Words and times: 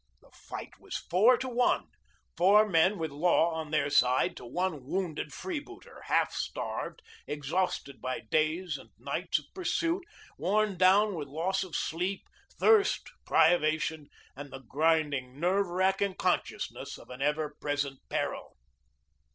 The 0.19 0.31
fight 0.31 0.79
was 0.79 0.97
four 0.97 1.37
to 1.37 1.47
one 1.47 1.85
four 2.35 2.67
men 2.67 2.97
with 2.97 3.11
law 3.11 3.53
on 3.53 3.69
their 3.69 3.91
side, 3.91 4.35
to 4.37 4.45
one 4.47 4.83
wounded 4.83 5.31
freebooter, 5.31 6.01
half 6.05 6.33
starved, 6.33 7.03
exhausted 7.27 8.01
by 8.01 8.21
days 8.21 8.79
and 8.79 8.89
nights 8.97 9.37
of 9.37 9.45
pursuit, 9.53 10.03
worn 10.39 10.75
down 10.75 11.13
with 11.13 11.27
loss 11.27 11.63
of 11.63 11.75
sleep, 11.75 12.27
thirst, 12.59 13.11
privation, 13.27 14.07
and 14.35 14.49
the 14.51 14.61
grinding, 14.67 15.39
nerve 15.39 15.67
racking 15.67 16.15
consciousness 16.15 16.97
of 16.97 17.11
an 17.11 17.21
ever 17.21 17.55
present 17.59 17.99
peril. 18.09 18.57